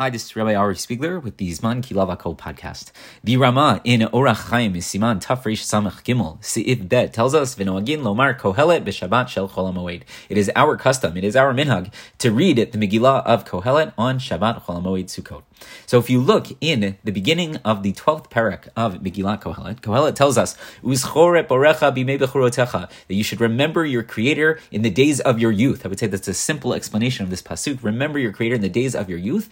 [0.00, 2.90] Hi, this is Rabbi Ari Spiegler with the Zman Kilava Kol podcast.
[3.22, 7.98] The Rama in Orach Chaim is Siman Tafresh Samach Gimel Seif Bet tells us V'noagin
[7.98, 10.04] Lomar Kohelet b'Shabbat Shel Chol HaMoed.
[10.30, 14.18] It is our custom, it is our minhag to read the Megillah of Kohelet on
[14.18, 15.42] Shabbat Chol HaMoed Sukkot.
[15.86, 20.14] So if you look in the beginning of the 12th parak of Megillah Kohelet, Kohelet
[20.14, 21.90] tells us Borecha
[23.08, 25.84] that you should remember your Creator in the days of your youth.
[25.84, 27.82] I would say that's a simple explanation of this pasuk.
[27.82, 29.50] Remember your Creator in the days of your youth.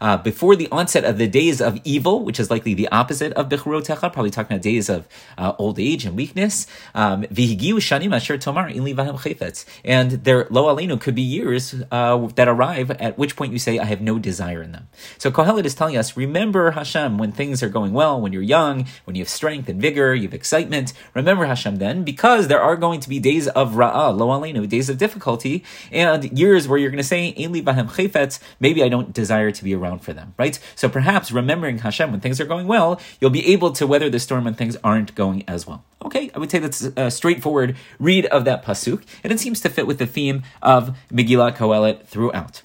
[0.00, 3.48] Uh, before the onset of the days of evil, which is likely the opposite of
[3.48, 5.06] Bechurotecha, probably talking about days of
[5.36, 6.66] uh, old age and weakness.
[6.94, 7.22] Um,
[9.84, 13.78] and their lo alenu could be years uh, that arrive at which point you say,
[13.78, 14.88] I have no desire in them.
[15.18, 18.86] So Kohelet is telling us, remember Hashem when things are going well, when you're young,
[19.04, 20.92] when you have strength and vigor, you have excitement.
[21.14, 24.88] Remember Hashem then, because there are going to be days of ra'ah, lo alenu, days
[24.88, 27.34] of difficulty, and years where you're going to say,
[28.58, 30.58] maybe I don't desire to be around for them, right?
[30.74, 34.18] So perhaps remembering Hashem when things are going well, you'll be able to weather the
[34.18, 35.84] storm when things aren't going as well.
[36.04, 39.68] Okay, I would say that's a straightforward read of that pasuk, and it seems to
[39.68, 42.62] fit with the theme of Megillah Kohelet throughout.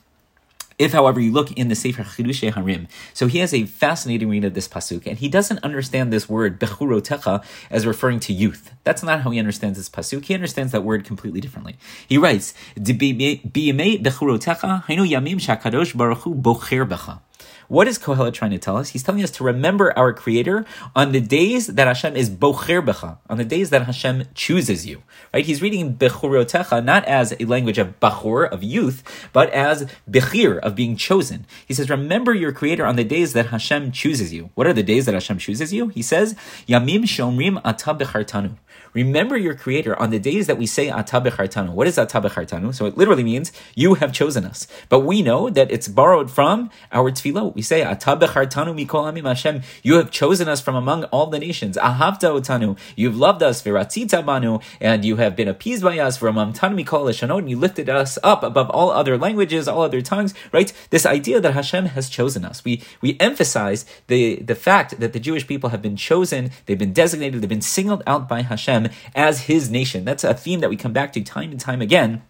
[0.78, 4.44] If, however, you look in the Sefer Chiddushei HaRim, so he has a fascinating read
[4.44, 8.72] of this pasuk, and he doesn't understand this word bechurotecha as referring to youth.
[8.84, 10.26] That's not how he understands this pasuk.
[10.26, 11.78] He understands that word completely differently.
[12.08, 17.22] He writes, "Biyamei bechurotecha hainu yamim shakadosh baruch hu bocher becha."
[17.68, 18.90] What is Kohelet trying to tell us?
[18.90, 23.18] He's telling us to remember our Creator on the days that Hashem is bocher becha,
[23.30, 25.02] on the days that Hashem chooses you.
[25.34, 25.46] Right?
[25.46, 30.76] He's reading bechurotecha not as a language of bachur, of youth, but as bechir, of
[30.76, 31.46] being chosen.
[31.66, 34.52] He says, remember your Creator on the days that Hashem chooses you.
[34.54, 35.88] What are the days that Hashem chooses you?
[35.88, 36.36] He says,
[36.68, 38.58] yamim shomrim ata bechartanu.
[38.96, 41.72] Remember your Creator on the days that we say Ata Bechartanu.
[41.72, 42.74] What is Ata Bechartanu?
[42.74, 44.68] So it literally means you have chosen us.
[44.88, 47.54] But we know that it's borrowed from our tefillah.
[47.54, 49.64] We say Ata Bechartanu Mikol Amim Hashem.
[49.84, 51.76] You have chosen us from among all the nations.
[51.76, 52.78] Ahavta Otanu.
[52.96, 53.62] You've loved us.
[53.62, 54.60] Viratzita Banu.
[54.80, 56.20] And you have been appeased by us.
[56.20, 57.40] V'ramamtanu Mikol Eshanot.
[57.40, 60.34] And you lifted us up above all other languages, all other tongues.
[60.54, 60.72] Right?
[60.90, 62.64] This idea that Hashem has chosen us.
[62.64, 66.52] We we emphasize the the fact that the Jewish people have been chosen.
[66.66, 67.42] They've been designated.
[67.42, 70.06] They've been singled out by Hashem as his nation.
[70.06, 72.24] That's a theme that we come back to time and time again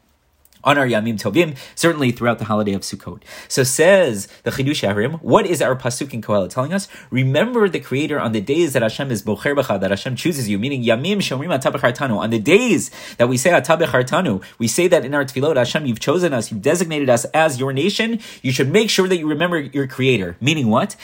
[0.66, 3.22] on our Yamim Tovim, certainly throughout the holiday of Sukkot.
[3.48, 6.88] So says the Chiddushei HaRim, what is our pasuk in Kohelet telling us?
[7.12, 10.60] Remember the Creator on the days that Hashem is bocher b'cha, that Hashem chooses you,
[10.60, 12.18] meaning Yamim Shomrim Atabechartanu.
[12.18, 16.00] On the days that we say Atabechartanu, we say that in our tefillot, Hashem, you've
[16.00, 18.20] chosen us, you've designated us as your nation.
[18.42, 20.38] You should make sure that you remember your Creator.
[20.42, 20.96] Meaning what?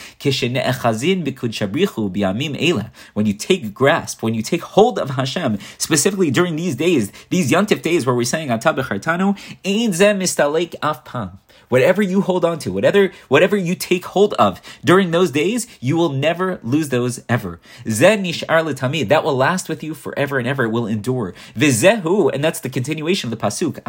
[3.13, 7.51] When you take grasp, when you take hold of Hashem, specifically during these days, these
[7.51, 10.51] Yantif days where we're saying Atabechartanu, Ain't them Mr.
[10.51, 11.37] Lake Afpan.
[11.71, 15.95] Whatever you hold on to, whatever whatever you take hold of during those days, you
[15.95, 17.61] will never lose those ever.
[17.85, 20.65] That will last with you forever and ever.
[20.65, 21.33] It will endure.
[21.55, 23.79] Vizehu, and that's the continuation of the pasuk.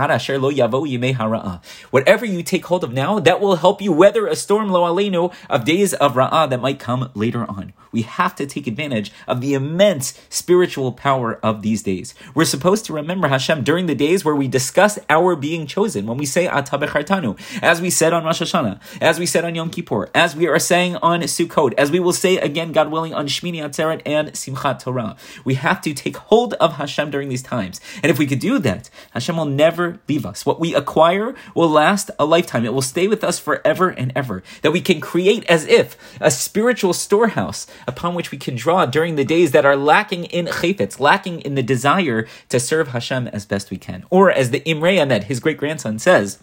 [1.91, 5.35] Whatever you take hold of now, that will help you weather a storm lo alenu
[5.51, 7.73] of days of ra'ah that might come later on.
[7.91, 12.15] We have to take advantage of the immense spiritual power of these days.
[12.35, 16.07] We're supposed to remember Hashem during the days where we discuss our being chosen.
[16.07, 17.39] When we say Atabechartanu,
[17.73, 20.59] as we said on Rosh Hashanah, as we said on Yom Kippur, as we are
[20.59, 24.81] saying on Sukkot, as we will say again, God willing, on Shmini Atzeret and Simchat
[24.81, 25.17] Torah.
[25.43, 27.81] We have to take hold of Hashem during these times.
[28.03, 30.45] And if we could do that, Hashem will never leave us.
[30.45, 32.67] What we acquire will last a lifetime.
[32.67, 34.43] It will stay with us forever and ever.
[34.61, 39.17] That we can create as if a spiritual storehouse upon which we can draw during
[39.17, 43.47] the days that are lacking in chayfetz, lacking in the desire to serve Hashem as
[43.47, 44.05] best we can.
[44.11, 46.39] Or as the Imrei Emet, his great grandson, says,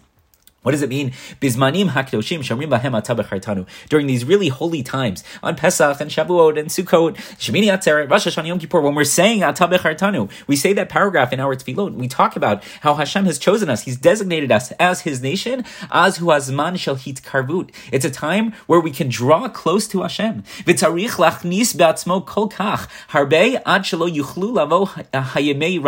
[0.62, 1.12] what does it mean?
[1.40, 3.66] Bismanim hakdoshim shamrim bahem.
[3.88, 8.48] During these really holy times, on Pesach and Shavuot and Sukkot, Shemini Atzeret, Rosh Hashanah,
[8.48, 11.94] Yom Kippur, when we're saying atabechartanu, we say that paragraph in our tefillot.
[11.94, 13.82] We talk about how Hashem has chosen us.
[13.82, 15.64] He's designated us as His nation.
[15.90, 17.70] Az hu azman shel hit karvut.
[17.90, 20.42] It's a time where we can draw close to Hashem.
[20.42, 25.80] V'tarich lachnis be'atzmo kol kach ad shelo yuchlu lavo hayemei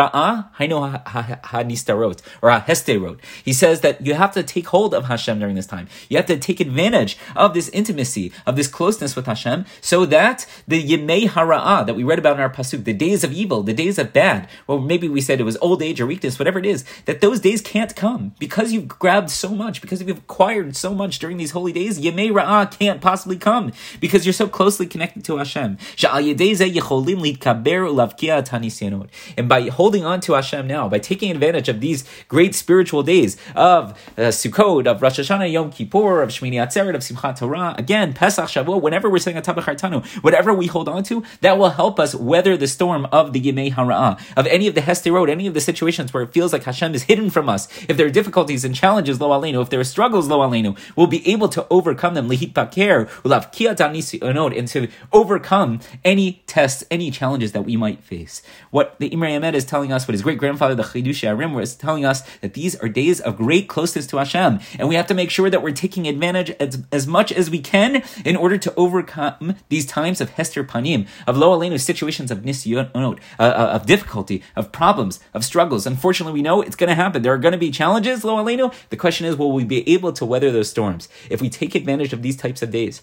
[1.45, 3.19] ha-nistarot or ha-hesterot.
[3.45, 5.88] He says that you have to take take hold of Hashem during this time.
[6.09, 10.47] You have to take advantage of this intimacy, of this closeness with Hashem, so that
[10.69, 13.75] the Yemei Hara'ah that we read about in our Pasuk, the days of evil, the
[13.75, 16.67] days of bad, well, maybe we said it was old age or weakness, whatever it
[16.67, 20.94] is, that those days can't come because you've grabbed so much, because you've acquired so
[20.94, 21.99] much during these holy days.
[21.99, 25.79] Yemei Ra'ah can't possibly come because you're so closely connected to Hashem.
[29.37, 33.37] And by holding on to Hashem now, by taking advantage of these great spiritual days
[33.55, 38.13] of uh, Sukkot, of Rosh Hashanah, Yom Kippur, of Shmini Atzeret, of Simchat Torah, again,
[38.13, 41.99] Pesach, Shavuot, whenever we're saying Atah B'chartanu, whatever we hold on to, that will help
[41.99, 45.55] us weather the storm of the Yemei Hara'ah, of any of the Hesterot, any of
[45.55, 47.69] the situations where it feels like Hashem is hidden from us.
[47.89, 51.07] If there are difficulties and challenges, Lo Aleinu, if there are struggles, Lo Aleinu, we'll
[51.07, 52.29] be able to overcome them.
[52.29, 58.43] Lihit Paker, we'll have and to overcome any tests, any challenges that we might face.
[58.71, 61.75] What the Imrei Emet is telling us, what his great grandfather, the Chiddushei HaRim, was
[61.75, 64.42] telling us that these are days of great closeness to Hashem,
[64.79, 67.61] and we have to make sure that we're taking advantage as, as much as we
[67.61, 72.39] can in order to overcome these times of Hester Panim, of Lo Aleinu, situations of
[72.39, 75.87] Nisyonot, uh, uh, of difficulty, of problems, of struggles.
[75.87, 77.23] Unfortunately, we know it's going to happen.
[77.23, 78.75] There are going to be challenges, Lo Aleinu.
[78.91, 82.12] The question is, will we be able to weather those storms if we take advantage
[82.12, 83.03] of these types of days?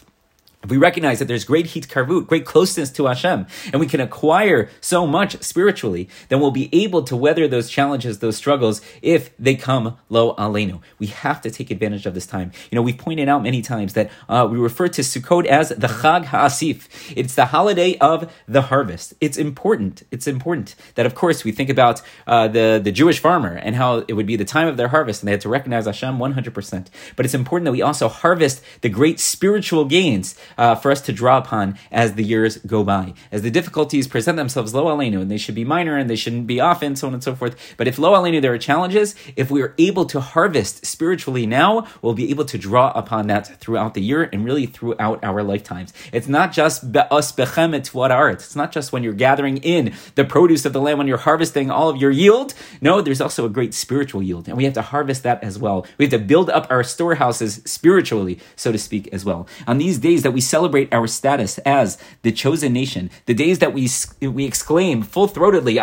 [0.67, 4.69] We recognize that there's great heat karvut, great closeness to Hashem, and we can acquire
[4.81, 9.55] so much spiritually, then we'll be able to weather those challenges, those struggles, if they
[9.55, 10.81] come lo aleinu.
[10.99, 12.51] We have to take advantage of this time.
[12.69, 15.87] You know, we've pointed out many times that uh, we refer to Sukkot as the
[15.87, 17.13] Chag HaAsif.
[17.15, 19.13] It's the holiday of the harvest.
[19.21, 20.03] It's important.
[20.11, 24.03] It's important that, of course, we think about uh, the, the Jewish farmer and how
[24.09, 26.87] it would be the time of their harvest, and they had to recognize Hashem 100%.
[27.15, 31.13] But it's important that we also harvest the great spiritual gains uh, for us to
[31.13, 33.13] draw upon as the years go by.
[33.31, 36.47] As the difficulties present themselves, lo aleinu, and they should be minor and they shouldn't
[36.47, 37.55] be often, so on and so forth.
[37.77, 41.87] But if lo aleinu, there are challenges, if we are able to harvest spiritually now,
[42.01, 45.93] we'll be able to draw upon that throughout the year and really throughout our lifetimes.
[46.11, 48.35] It's not just us bechemet what art.
[48.35, 51.71] It's not just when you're gathering in the produce of the land, when you're harvesting
[51.71, 52.53] all of your yield.
[52.81, 55.85] No, there's also a great spiritual yield, and we have to harvest that as well.
[55.97, 59.47] We have to build up our storehouses spiritually, so to speak, as well.
[59.67, 63.59] On these days that we we celebrate our status as the chosen nation, the days
[63.59, 63.89] that we
[64.21, 65.75] we exclaim full throatedly,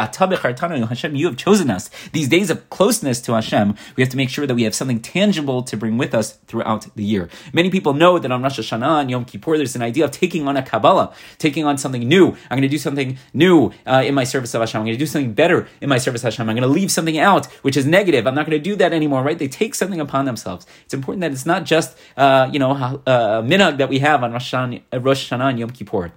[0.88, 1.90] Hashem, you have chosen us.
[2.12, 5.00] These days of closeness to Hashem, we have to make sure that we have something
[5.00, 7.28] tangible to bring with us throughout the year.
[7.52, 10.48] Many people know that on Rosh Hashanah and Yom Kippur, there's an idea of taking
[10.48, 12.28] on a Kabbalah, taking on something new.
[12.48, 14.80] I'm going to do something new uh, in my service of Hashem.
[14.80, 16.48] I'm going to do something better in my service of Hashem.
[16.48, 18.26] I'm going to leave something out which is negative.
[18.26, 19.38] I'm not going to do that anymore, right?
[19.38, 20.64] They take something upon themselves.
[20.86, 24.32] It's important that it's not just, uh, you know, uh, minhag that we have on
[24.32, 26.12] Rosh Rosh Hashanah and Yom Kippur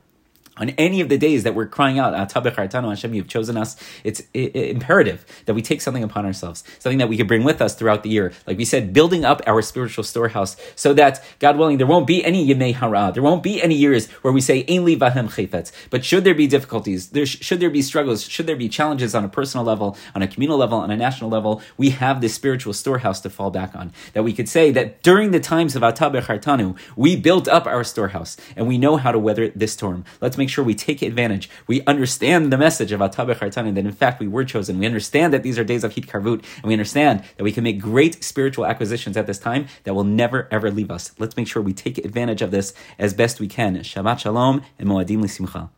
[0.60, 5.26] on any of the days that we're crying out, Hashem, you've chosen us, it's imperative
[5.46, 8.10] that we take something upon ourselves, something that we can bring with us throughout the
[8.10, 8.34] year.
[8.46, 12.24] Like we said, building up our spiritual storehouse so that, God willing, there won't be
[12.24, 15.72] any Yemei Hara, there won't be any years where we say, Ein vahem chayfetz.
[15.90, 19.24] But should there be difficulties, there, should there be struggles, should there be challenges on
[19.24, 22.74] a personal level, on a communal level, on a national level, we have this spiritual
[22.74, 23.92] storehouse to fall back on.
[24.14, 27.84] That we could say that during the times of Atah B'chartanu, we built up our
[27.84, 30.04] storehouse and we know how to weather this storm.
[30.22, 31.48] Let's make make sure we take advantage.
[31.68, 34.80] We understand the message of Atah B'chartanu, that in fact we were chosen.
[34.80, 37.64] We understand that these are days of Hit Karvut, and we understand that we can
[37.64, 41.12] make great spiritual acquisitions at this time that will never ever leave us.
[41.20, 43.78] Let's make sure we take advantage of this as best we can.
[43.78, 45.70] Shabbat Shalom and Moadim L'Simcha.